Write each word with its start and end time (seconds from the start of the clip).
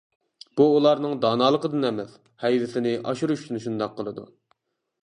بۇ 0.61 0.65
ئۇلارنىڭ 0.77 1.13
دانالىقىدىن 1.25 1.87
ئەمەس، 1.91 2.17
ھەيۋىسىنى 2.47 2.95
ئاشۇرۇش 3.05 3.47
ئۈچۈن 3.47 3.65
شۇنداق 3.69 3.97
قىلىدۇ. 4.01 4.29